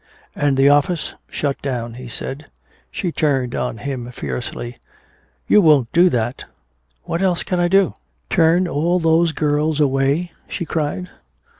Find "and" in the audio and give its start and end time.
0.35-0.57